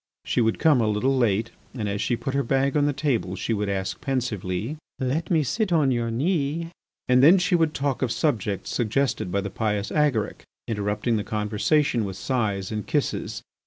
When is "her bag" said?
2.33-2.75